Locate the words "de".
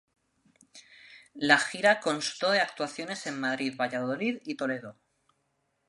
2.49-2.59